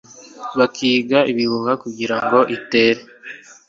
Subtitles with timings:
[0.57, 3.01] Bakiga ibihuha kugira ngo itere